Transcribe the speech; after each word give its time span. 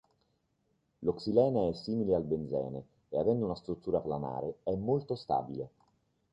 Lo 1.01 1.13
xilene 1.19 1.69
è 1.69 1.73
simile 1.73 2.15
al 2.15 2.23
benzene 2.23 2.83
e 3.09 3.19
avendo 3.19 3.45
una 3.45 3.53
struttura 3.53 3.99
planare 4.01 4.55
è 4.63 4.73
molto 4.75 5.13
stabile. 5.13 5.69